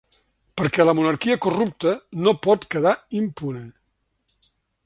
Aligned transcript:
Perquè 0.61 0.85
la 0.87 0.95
monarquia 0.99 1.37
corrupta 1.47 1.93
no 2.23 2.35
pot 2.47 2.67
quedar 2.77 2.97
impune. 3.23 3.65